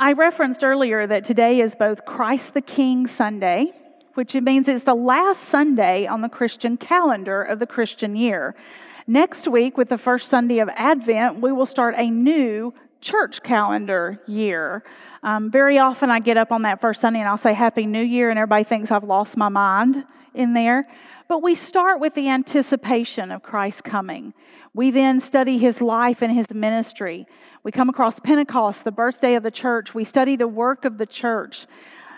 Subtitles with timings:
[0.00, 3.72] I referenced earlier that today is both Christ the King Sunday,
[4.14, 8.54] which means it's the last Sunday on the Christian calendar of the Christian year.
[9.08, 14.20] Next week, with the first Sunday of Advent, we will start a new church calendar
[14.28, 14.84] year.
[15.24, 18.04] Um, very often I get up on that first Sunday and I'll say Happy New
[18.04, 20.86] Year, and everybody thinks I've lost my mind in there.
[21.26, 24.32] But we start with the anticipation of Christ coming.
[24.74, 27.26] We then study his life and his ministry.
[27.68, 29.92] We come across Pentecost, the birthday of the church.
[29.92, 31.66] We study the work of the church.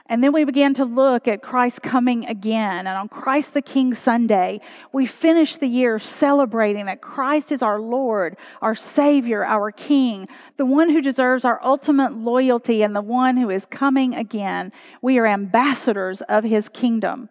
[0.07, 2.87] And then we begin to look at Christ coming again.
[2.87, 4.61] And on Christ the King Sunday,
[4.93, 10.65] we finish the year celebrating that Christ is our Lord, our Savior, our King, the
[10.65, 14.71] one who deserves our ultimate loyalty, and the one who is coming again.
[15.03, 17.29] We are ambassadors of his kingdom.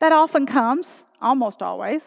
[0.00, 0.86] That often comes,
[1.18, 2.02] almost always,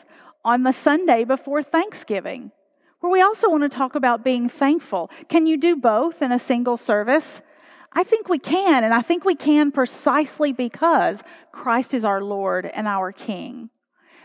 [0.46, 2.52] on the Sunday before Thanksgiving
[3.00, 5.10] where we also want to talk about being thankful.
[5.30, 7.42] Can you do both in a single service?
[7.94, 11.20] I think we can, and I think we can precisely because
[11.52, 13.70] Christ is our Lord and our King.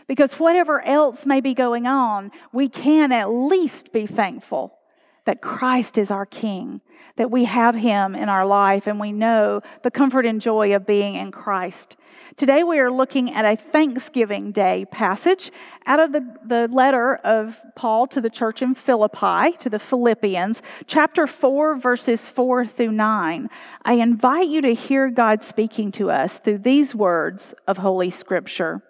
[0.07, 4.77] Because whatever else may be going on, we can at least be thankful
[5.25, 6.81] that Christ is our King,
[7.15, 10.85] that we have Him in our life, and we know the comfort and joy of
[10.85, 11.95] being in Christ.
[12.35, 15.51] Today we are looking at a Thanksgiving Day passage
[15.85, 20.59] out of the, the letter of Paul to the church in Philippi, to the Philippians,
[20.87, 23.49] chapter 4, verses 4 through 9.
[23.85, 28.81] I invite you to hear God speaking to us through these words of Holy Scripture.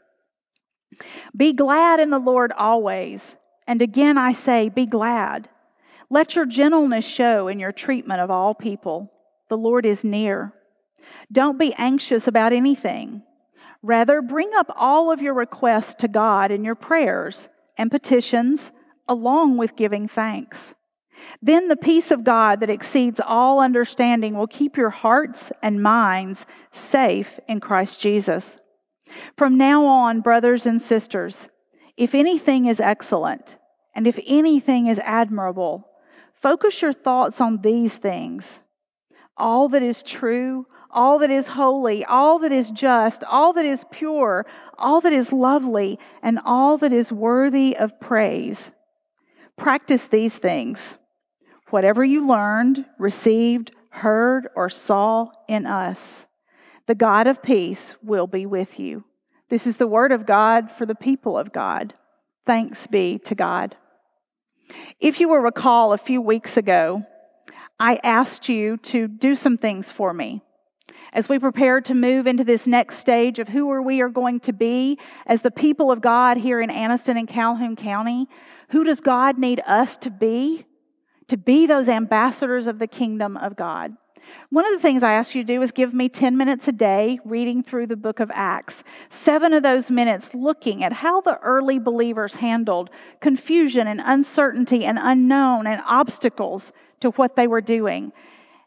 [1.36, 3.22] Be glad in the Lord always.
[3.68, 5.50] And again I say, be glad.
[6.10, 9.12] Let your gentleness show in your treatment of all people.
[9.50, 10.54] The Lord is near.
[11.30, 13.24] Don't be anxious about anything.
[13.84, 18.72] Rather, bring up all of your requests to God in your prayers and petitions,
[19.08, 20.74] along with giving thanks.
[21.42, 26.46] Then the peace of God that exceeds all understanding will keep your hearts and minds
[26.72, 28.50] safe in Christ Jesus.
[29.38, 31.36] From now on, brothers and sisters,
[31.98, 33.58] if anything is excellent,
[33.94, 35.88] and if anything is admirable,
[36.44, 38.46] Focus your thoughts on these things
[39.36, 43.84] all that is true, all that is holy, all that is just, all that is
[43.92, 44.46] pure,
[44.78, 48.72] all that is lovely, and all that is worthy of praise.
[49.58, 50.80] Practice these things.
[51.70, 56.26] Whatever you learned, received, heard, or saw in us,
[56.88, 59.04] the God of peace will be with you.
[59.50, 61.94] This is the word of God for the people of God.
[62.46, 63.76] Thanks be to God.
[65.00, 67.04] If you will recall, a few weeks ago,
[67.80, 70.42] I asked you to do some things for me.
[71.14, 74.40] As we prepare to move into this next stage of who are we are going
[74.42, 74.98] to be
[75.28, 78.28] as the people of God here in Anniston and Calhoun County,
[78.70, 80.66] who does God need us to be?
[81.28, 83.96] To be those ambassadors of the kingdom of God.
[84.50, 86.72] One of the things I ask you to do is give me 10 minutes a
[86.72, 88.84] day reading through the book of Acts.
[89.10, 94.98] Seven of those minutes looking at how the early believers handled confusion and uncertainty and
[95.00, 96.72] unknown and obstacles
[97.02, 98.12] to what they were doing.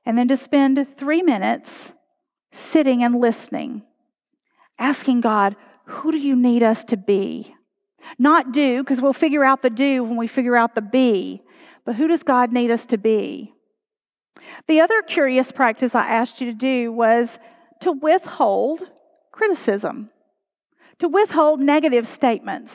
[0.05, 1.71] And then to spend three minutes
[2.57, 3.83] sitting and listening,
[4.79, 5.57] asking God,
[5.87, 7.55] who do you need us to be?
[8.19, 11.43] Not do, because we'll figure out the do when we figure out the be,
[11.85, 13.53] but who does God need us to be?
[14.69, 17.29] The other curious practice I asked you to do was
[17.81, 18.81] to withhold
[19.33, 20.11] criticism,
[20.99, 22.73] to withhold negative statements,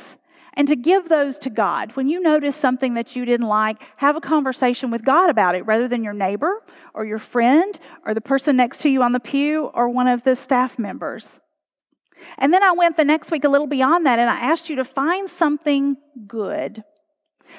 [0.56, 1.96] and to give those to God.
[1.96, 5.66] When you notice something that you didn't like, have a conversation with God about it
[5.66, 6.64] rather than your neighbor
[6.94, 10.24] or your friend or the person next to you on the pew or one of
[10.24, 11.28] the staff members.
[12.38, 14.76] And then I went the next week a little beyond that and I asked you
[14.78, 15.98] to find something
[16.28, 16.84] good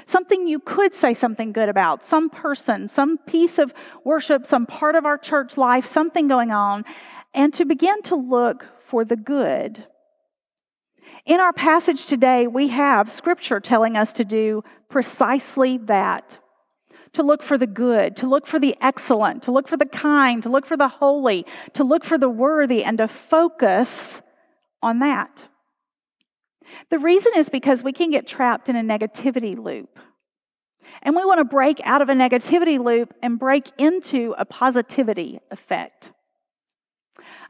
[0.06, 3.72] Something you could say something good about, some person, some piece of
[4.04, 6.84] worship, some part of our church life, something going on,
[7.34, 9.86] and to begin to look for the good.
[11.24, 16.38] In our passage today, we have scripture telling us to do precisely that
[17.12, 20.42] to look for the good, to look for the excellent, to look for the kind,
[20.42, 23.88] to look for the holy, to look for the worthy, and to focus
[24.82, 25.48] on that.
[26.90, 29.98] The reason is because we can get trapped in a negativity loop.
[31.02, 35.38] And we want to break out of a negativity loop and break into a positivity
[35.50, 36.10] effect.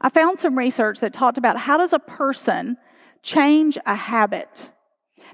[0.01, 2.77] I found some research that talked about how does a person
[3.23, 4.69] change a habit.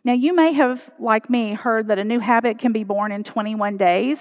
[0.05, 3.23] Now, you may have, like me, heard that a new habit can be born in
[3.23, 4.17] 21 days.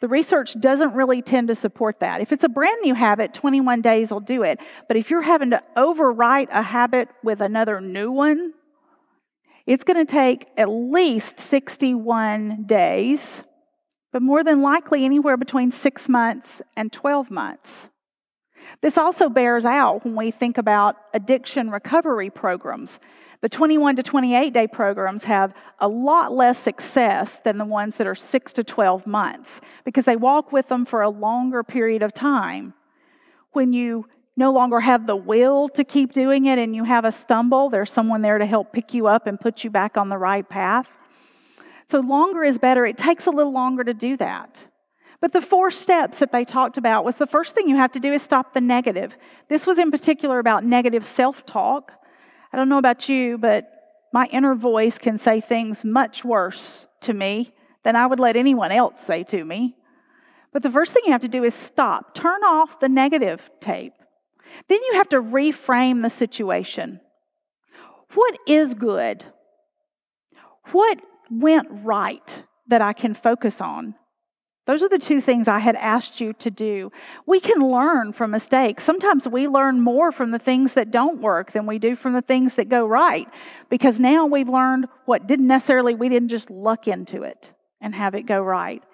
[0.00, 2.20] The research doesn't really tend to support that.
[2.20, 4.58] If it's a brand new habit, 21 days will do it.
[4.88, 8.54] But if you're having to overwrite a habit with another new one,
[9.66, 13.20] it's going to take at least 61 days,
[14.12, 17.88] but more than likely anywhere between six months and 12 months
[18.80, 22.98] This also bears out when we think about addiction recovery programs.
[23.42, 28.06] The 21 to 28 day programs have a lot less success than the ones that
[28.06, 29.50] are 6 to 12 months
[29.84, 32.74] because they walk with them for a longer period of time.
[33.50, 34.06] When you
[34.36, 37.92] no longer have the will to keep doing it and you have a stumble, there's
[37.92, 40.86] someone there to help pick you up and put you back on the right path.
[41.90, 42.86] So, longer is better.
[42.86, 44.56] It takes a little longer to do that.
[45.22, 48.00] But the four steps that they talked about was the first thing you have to
[48.00, 49.16] do is stop the negative.
[49.48, 51.92] This was in particular about negative self talk.
[52.52, 53.70] I don't know about you, but
[54.12, 57.54] my inner voice can say things much worse to me
[57.84, 59.76] than I would let anyone else say to me.
[60.52, 63.94] But the first thing you have to do is stop, turn off the negative tape.
[64.68, 67.00] Then you have to reframe the situation.
[68.14, 69.24] What is good?
[70.72, 70.98] What
[71.30, 73.94] went right that I can focus on?
[74.64, 76.92] Those are the two things I had asked you to do.
[77.26, 78.84] We can learn from mistakes.
[78.84, 82.22] Sometimes we learn more from the things that don't work than we do from the
[82.22, 83.26] things that go right
[83.70, 87.50] because now we've learned what didn't necessarily, we didn't just luck into it
[87.80, 88.84] and have it go right.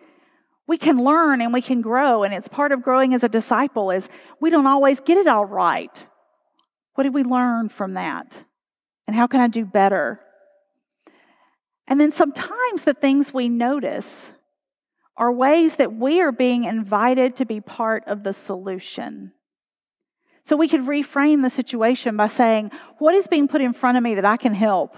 [0.67, 3.91] We can learn and we can grow, and it's part of growing as a disciple
[3.91, 4.07] is
[4.41, 6.07] we don't always get it all right.
[6.95, 8.35] What did we learn from that?
[9.07, 10.21] And how can I do better?
[11.87, 14.07] And then sometimes the things we notice
[15.19, 19.33] are ways that we are being invited to be part of the solution.
[20.47, 24.03] So we could reframe the situation by saying, What is being put in front of
[24.03, 24.95] me that I can help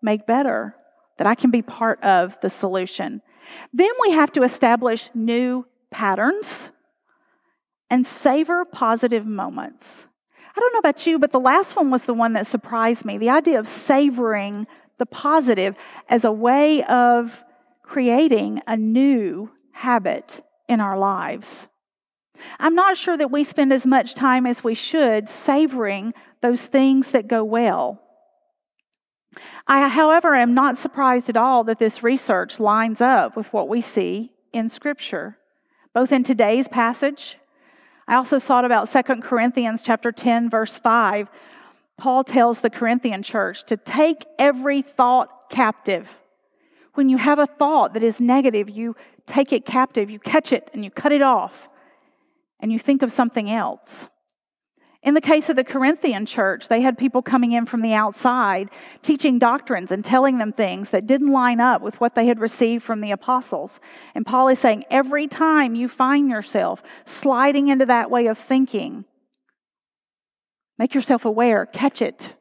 [0.00, 0.76] make better?
[1.18, 3.20] That I can be part of the solution.
[3.72, 6.46] Then we have to establish new patterns
[7.90, 9.86] and savor positive moments.
[10.56, 13.18] I don't know about you, but the last one was the one that surprised me
[13.18, 14.66] the idea of savoring
[14.98, 15.74] the positive
[16.08, 17.32] as a way of
[17.82, 21.46] creating a new habit in our lives.
[22.58, 27.08] I'm not sure that we spend as much time as we should savoring those things
[27.08, 28.00] that go well.
[29.66, 33.80] I, however, am not surprised at all that this research lines up with what we
[33.80, 35.38] see in Scripture,
[35.92, 37.36] both in today's passage.
[38.06, 41.28] I also thought about 2 Corinthians chapter 10, verse 5.
[41.96, 46.08] Paul tells the Corinthian church to take every thought captive.
[46.94, 48.94] When you have a thought that is negative, you
[49.26, 51.52] take it captive, you catch it and you cut it off,
[52.60, 54.08] and you think of something else.
[55.02, 58.70] In the case of the Corinthian church, they had people coming in from the outside
[59.02, 62.82] teaching doctrines and telling them things that didn't line up with what they had received
[62.82, 63.70] from the apostles.
[64.14, 69.04] And Paul is saying every time you find yourself sliding into that way of thinking,
[70.78, 72.32] make yourself aware, catch it.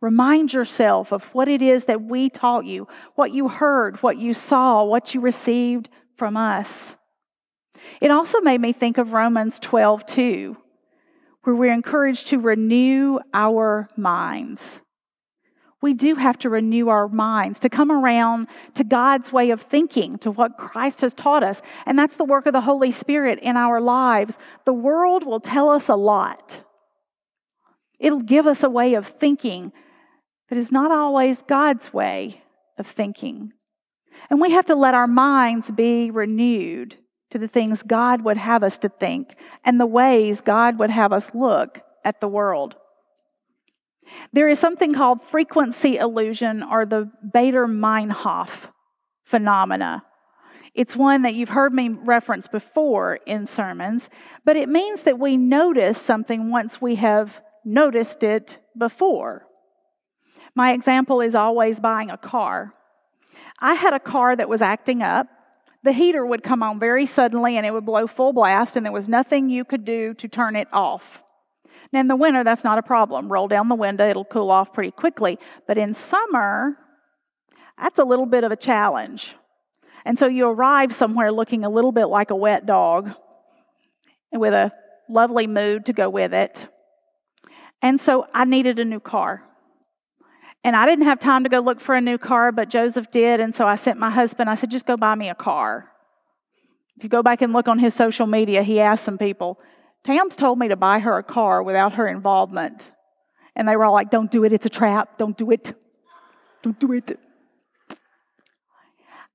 [0.00, 4.34] Remind yourself of what it is that we taught you, what you heard, what you
[4.34, 6.68] saw, what you received from us.
[8.00, 10.56] It also made me think of Romans 12, 2
[11.46, 14.60] where we're encouraged to renew our minds.
[15.80, 20.18] We do have to renew our minds to come around to God's way of thinking,
[20.18, 21.62] to what Christ has taught us.
[21.86, 24.34] And that's the work of the Holy Spirit in our lives.
[24.64, 26.62] The world will tell us a lot,
[28.00, 29.72] it'll give us a way of thinking
[30.48, 32.42] that is not always God's way
[32.78, 33.52] of thinking.
[34.30, 36.96] And we have to let our minds be renewed
[37.30, 41.12] to the things God would have us to think and the ways God would have
[41.12, 42.76] us look at the world.
[44.32, 48.48] There is something called frequency illusion or the Baader Meinhof
[49.24, 50.04] phenomena.
[50.74, 54.02] It's one that you've heard me reference before in sermons,
[54.44, 57.32] but it means that we notice something once we have
[57.64, 59.46] noticed it before.
[60.56, 62.72] My example is always buying a car.
[63.60, 65.28] I had a car that was acting up,
[65.86, 68.92] the heater would come on very suddenly and it would blow full blast, and there
[68.92, 71.02] was nothing you could do to turn it off.
[71.92, 73.30] Now, in the winter, that's not a problem.
[73.30, 75.38] Roll down the window, it'll cool off pretty quickly.
[75.68, 76.76] But in summer,
[77.80, 79.36] that's a little bit of a challenge.
[80.04, 83.12] And so you arrive somewhere looking a little bit like a wet dog
[84.32, 84.72] and with a
[85.08, 86.66] lovely mood to go with it.
[87.80, 89.45] And so I needed a new car.
[90.66, 93.38] And I didn't have time to go look for a new car, but Joseph did.
[93.38, 95.92] And so I sent my husband, I said, just go buy me a car.
[96.96, 99.60] If you go back and look on his social media, he asked some people,
[100.02, 102.82] Tam's told me to buy her a car without her involvement.
[103.54, 105.72] And they were all like, don't do it, it's a trap, don't do it,
[106.64, 107.16] don't do it.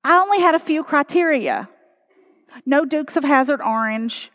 [0.03, 1.69] I only had a few criteria
[2.65, 4.29] no Dukes of Hazzard orange,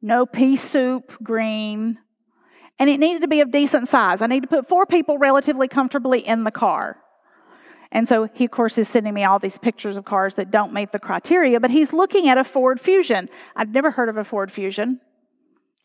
[0.00, 1.98] no pea soup green,
[2.78, 4.20] and it needed to be of decent size.
[4.20, 6.96] I need to put four people relatively comfortably in the car.
[7.92, 10.72] And so he, of course, is sending me all these pictures of cars that don't
[10.72, 13.28] meet the criteria, but he's looking at a Ford Fusion.
[13.54, 15.00] I've never heard of a Ford Fusion.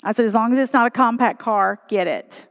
[0.03, 2.47] I said, as long as it's not a compact car, get it.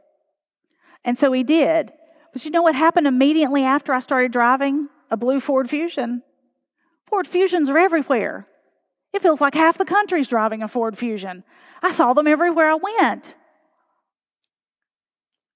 [1.03, 1.91] And so he did.
[2.31, 6.21] But you know what happened immediately after I started driving a blue Ford Fusion?
[7.09, 8.47] Ford Fusions are everywhere.
[9.13, 11.43] It feels like half the country's driving a Ford Fusion.
[11.81, 13.35] I saw them everywhere I went.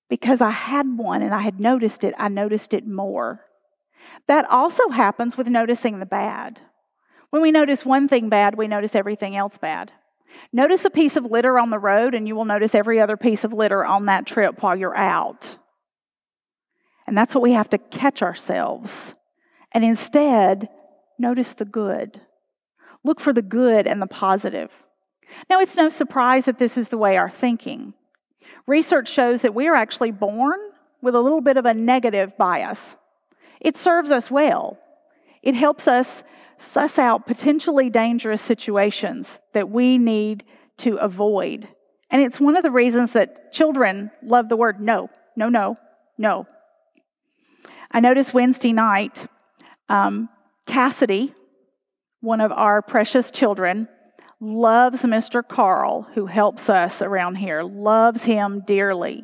[0.10, 3.42] Because I had one and I had noticed it, I noticed it more.
[4.28, 6.60] That also happens with noticing the bad.
[7.30, 9.92] When we notice one thing bad, we notice everything else bad.
[10.52, 13.44] Notice a piece of litter on the road, and you will notice every other piece
[13.44, 15.58] of litter on that trip while you're out.
[17.08, 18.92] And that's what we have to catch ourselves.
[19.72, 20.70] And instead,
[21.18, 22.22] notice the good.
[23.04, 24.70] Look for the good and the positive.
[25.50, 27.94] Now, it's no surprise that this is the way our thinking.
[28.68, 30.60] Research shows that we are actually born
[31.02, 32.80] with a little bit of a negative bias.
[33.60, 34.78] It serves us well.
[35.42, 36.24] It helps us
[36.58, 40.44] suss out potentially dangerous situations that we need
[40.78, 41.68] to avoid.
[42.10, 45.76] And it's one of the reasons that children love the word no, no, no,
[46.18, 46.46] no.
[47.92, 49.28] I noticed Wednesday night,
[49.90, 50.30] um,
[50.66, 51.34] Cassidy,
[52.22, 53.88] one of our precious children,
[54.44, 55.48] loves Mr.
[55.48, 59.24] Carl, who helps us around here, loves him dearly.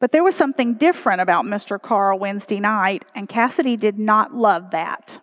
[0.00, 1.80] But there was something different about Mr.
[1.80, 5.20] Carl Wednesday night, and Cassidy did not love that.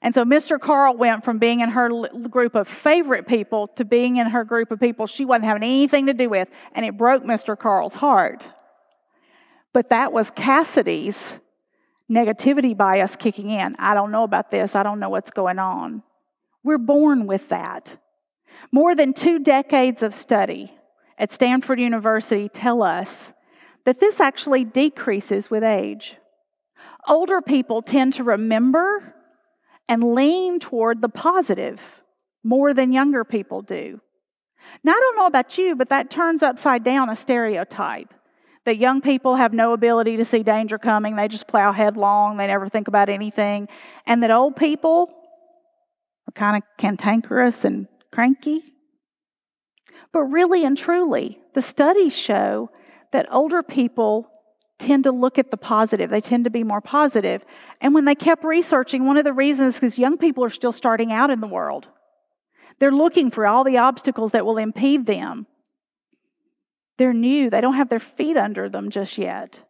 [0.00, 0.60] And so Mr.
[0.60, 4.70] Carl went from being in her group of favorite people to being in her group
[4.70, 7.58] of people she wasn't having anything to do with, and it broke Mr.
[7.58, 8.46] Carl's heart.
[9.72, 11.16] But that was Cassidy's
[12.10, 13.76] negativity bias kicking in.
[13.78, 16.02] I don't know about this, I don't know what's going on.
[16.64, 17.98] We're born with that.
[18.72, 20.72] More than two decades of study
[21.16, 23.08] at Stanford University tell us
[23.84, 26.16] that this actually decreases with age.
[27.06, 29.14] Older people tend to remember
[29.88, 31.80] and lean toward the positive
[32.44, 34.00] more than younger people do.
[34.84, 38.12] Now, I don't know about you, but that turns upside down a stereotype
[38.66, 41.16] that young people have no ability to see danger coming.
[41.16, 43.68] They just plow headlong, they never think about anything.
[44.06, 45.10] And that old people
[46.28, 48.62] are kind of cantankerous and cranky.
[50.12, 52.70] But really and truly, the studies show
[53.12, 54.30] that older people
[54.78, 56.10] tend to look at the positive.
[56.10, 57.42] They tend to be more positive.
[57.80, 60.72] And when they kept researching, one of the reasons is because young people are still
[60.72, 61.88] starting out in the world.
[62.78, 65.46] They're looking for all the obstacles that will impede them.
[66.96, 69.60] They're new, they don't have their feet under them just yet.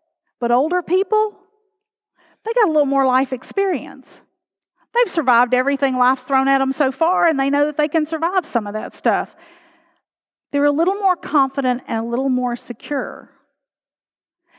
[0.41, 1.38] But older people,
[2.45, 4.07] they got a little more life experience.
[5.05, 8.07] They've survived everything life's thrown at them so far, and they know that they can
[8.07, 9.31] survive some of that stuff.
[10.50, 13.31] They're a little more confident and a little more secure.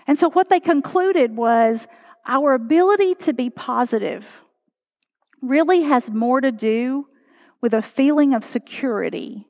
[0.08, 1.79] And so, what they concluded was
[2.27, 4.25] our ability to be positive
[5.41, 7.08] really has more to do
[7.62, 9.48] with a feeling of security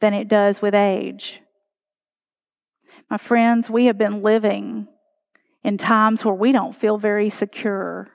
[0.00, 1.40] than it does with age.
[3.10, 4.88] My friends, we have been living
[5.62, 8.08] in times where we don't feel very secure.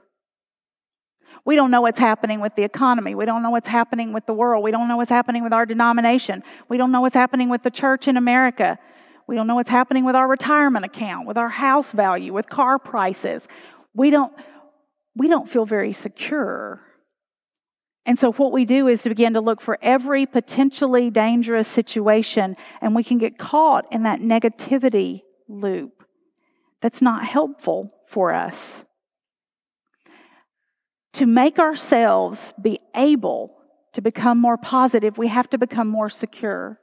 [1.43, 3.15] We don't know what's happening with the economy.
[3.15, 4.63] We don't know what's happening with the world.
[4.63, 6.43] We don't know what's happening with our denomination.
[6.69, 8.77] We don't know what's happening with the church in America.
[9.27, 12.77] We don't know what's happening with our retirement account, with our house value, with car
[12.77, 13.41] prices.
[13.93, 14.33] We don't,
[15.15, 16.81] we don't feel very secure.
[18.05, 22.55] And so, what we do is to begin to look for every potentially dangerous situation,
[22.81, 26.03] and we can get caught in that negativity loop
[26.81, 28.55] that's not helpful for us.
[31.13, 33.58] To make ourselves be able
[33.94, 36.80] to become more positive, we have to become more secure.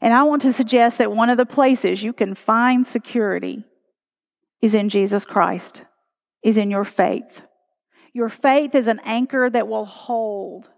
[0.00, 3.64] And I want to suggest that one of the places you can find security
[4.60, 5.82] is in Jesus Christ,
[6.42, 7.42] is in your faith.
[8.12, 10.68] Your faith is an anchor that will hold.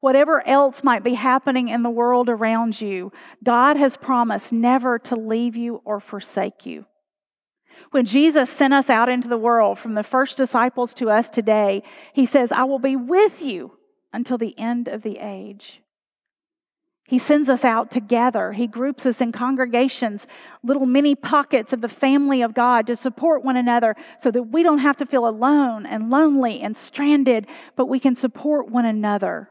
[0.00, 3.10] Whatever else might be happening in the world around you,
[3.42, 6.84] God has promised never to leave you or forsake you.
[7.90, 11.82] When Jesus sent us out into the world, from the first disciples to us today,
[12.12, 13.72] he says, I will be with you
[14.12, 15.80] until the end of the age.
[17.06, 18.52] He sends us out together.
[18.52, 20.26] He groups us in congregations,
[20.62, 24.62] little mini pockets of the family of God to support one another so that we
[24.62, 29.50] don't have to feel alone and lonely and stranded, but we can support one another.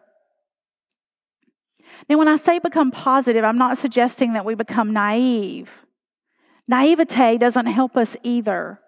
[2.10, 5.70] Now, when I say become positive, I'm not suggesting that we become naive.
[6.68, 8.80] Naivete doesn't help us either.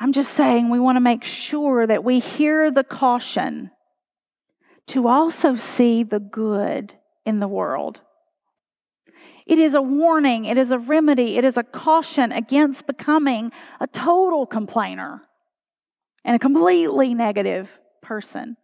[0.00, 3.70] I'm just saying we want to make sure that we hear the caution
[4.88, 6.94] to also see the good
[7.26, 8.00] in the world.
[9.46, 13.86] It is a warning, it is a remedy, it is a caution against becoming a
[13.86, 15.22] total complainer
[16.24, 17.68] and a completely negative
[18.02, 18.56] person.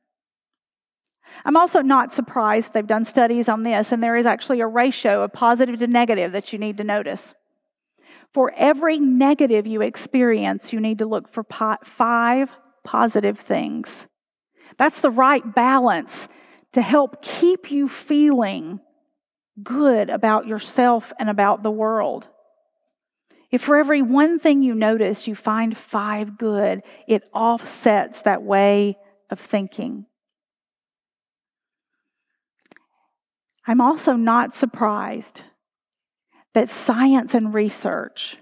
[1.45, 5.23] I'm also not surprised they've done studies on this, and there is actually a ratio
[5.23, 7.35] of positive to negative that you need to notice.
[8.35, 12.51] For every negative you experience, you need to look for po- five
[12.83, 13.89] positive things.
[14.77, 16.13] That's the right balance
[16.73, 18.81] to help keep you feeling
[19.63, 22.27] good about yourself and about the world.
[23.53, 28.99] If for every one thing you notice you find five good, it offsets that way
[29.31, 30.07] of thinking.
[33.65, 35.43] I'm also not surprised
[36.55, 38.37] that science and research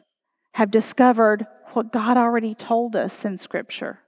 [0.53, 4.01] have discovered what God already told us in Scripture.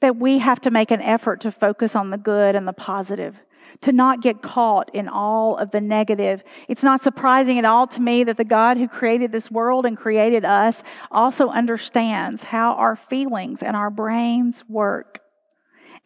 [0.00, 3.34] That we have to make an effort to focus on the good and the positive,
[3.82, 6.42] to not get caught in all of the negative.
[6.68, 9.96] It's not surprising at all to me that the God who created this world and
[9.96, 10.76] created us
[11.10, 15.18] also understands how our feelings and our brains work,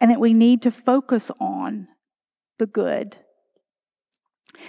[0.01, 1.87] and that we need to focus on
[2.57, 3.17] the good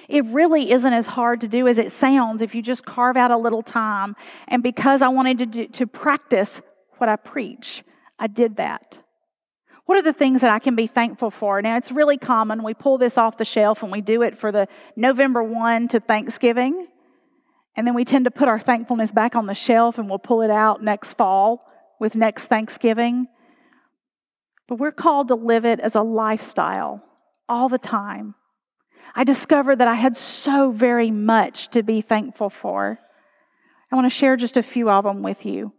[0.09, 3.31] it really isn't as hard to do as it sounds if you just carve out
[3.31, 4.17] a little time.
[4.49, 6.61] And because I wanted to, do, to practice
[6.99, 7.83] what I preach,
[8.19, 8.99] I did that.
[9.87, 11.61] What are the things that I can be thankful for?
[11.61, 12.63] Now, it's really common.
[12.63, 16.01] We pull this off the shelf and we do it for the November 1 to
[16.01, 16.87] Thanksgiving.
[17.77, 20.43] And then we tend to put our thankfulness back on the shelf and we'll pull
[20.43, 21.67] it out next fall
[21.99, 23.27] with next Thanksgiving.
[24.69, 27.03] But we're called to live it as a lifestyle
[27.49, 28.35] all the time.
[29.15, 32.99] I discovered that I had so very much to be thankful for.
[33.91, 35.73] I want to share just a few of them with you.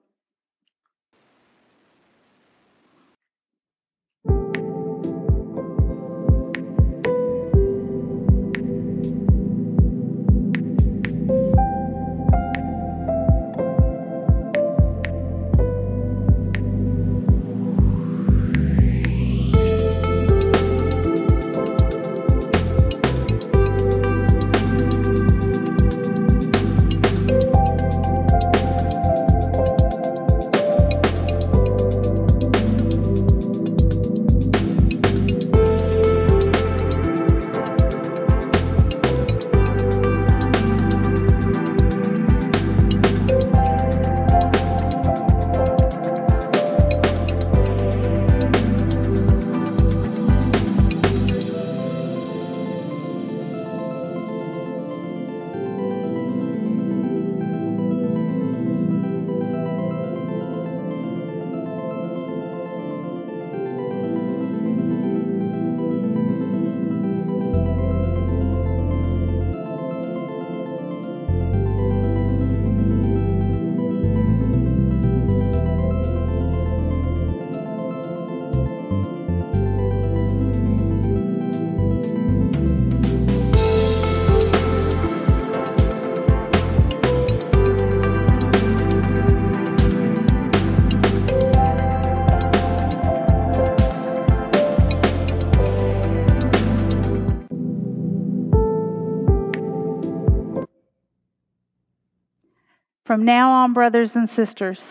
[103.23, 104.81] Now on, brothers and sisters,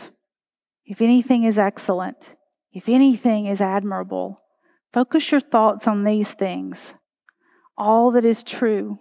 [0.87, 2.31] if anything is excellent,
[2.73, 4.43] if anything is admirable,
[4.91, 6.79] focus your thoughts on these things
[7.77, 8.99] all that is true,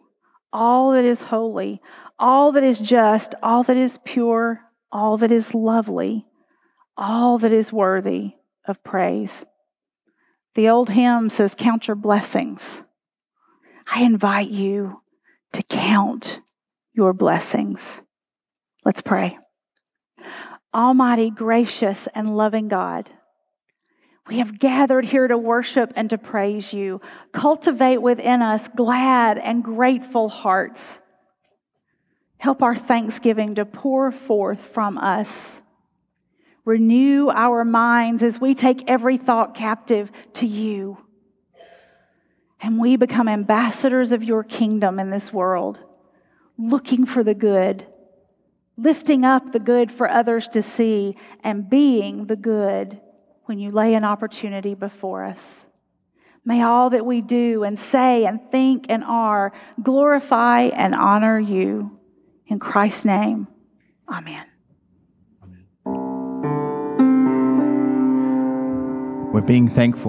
[0.51, 1.81] all that is holy,
[2.19, 6.25] all that is just, all that is pure, all that is lovely,
[6.97, 8.31] all that is worthy
[8.67, 9.45] of praise.
[10.55, 12.61] The old hymn says, Count your blessings.
[13.87, 15.01] I invite you
[15.53, 16.39] to count
[16.93, 17.79] your blessings.
[18.83, 19.37] Let's pray.
[20.73, 23.09] Almighty, gracious, and loving God,
[24.27, 27.01] we have gathered here to worship and to praise you.
[27.33, 30.79] Cultivate within us glad and grateful hearts.
[32.37, 35.27] Help our thanksgiving to pour forth from us.
[36.63, 40.97] Renew our minds as we take every thought captive to you.
[42.61, 45.79] And we become ambassadors of your kingdom in this world,
[46.57, 47.85] looking for the good
[48.81, 52.99] lifting up the good for others to see, and being the good
[53.45, 55.39] when you lay an opportunity before us.
[56.43, 61.99] May all that we do and say and think and are glorify and honor you.
[62.47, 63.47] In Christ's name,
[64.11, 64.45] amen.
[69.31, 69.99] We're being thankful.